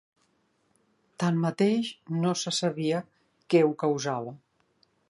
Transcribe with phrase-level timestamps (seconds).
[1.23, 1.91] Tanmateix
[2.25, 3.05] no se sabia
[3.55, 4.37] què ho causava.